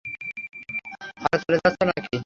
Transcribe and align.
হরতালে 1.21 1.57
যাচ্ছো 1.63 1.83
নাকি? 1.89 2.17